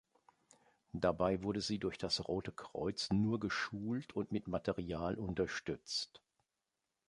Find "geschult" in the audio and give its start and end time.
3.39-4.13